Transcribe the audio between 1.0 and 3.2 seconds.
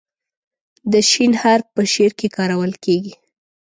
"ش" حرف په شعر کې کارول کیږي.